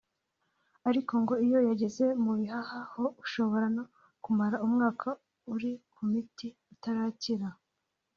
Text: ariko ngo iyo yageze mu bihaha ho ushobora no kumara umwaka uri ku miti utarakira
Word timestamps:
ariko 0.89 1.13
ngo 1.21 1.33
iyo 1.45 1.59
yageze 1.69 2.05
mu 2.23 2.33
bihaha 2.39 2.79
ho 2.93 3.03
ushobora 3.23 3.65
no 3.75 3.83
kumara 4.23 4.55
umwaka 4.65 5.07
uri 5.53 5.71
ku 5.93 6.01
miti 6.11 6.47
utarakira 6.73 7.47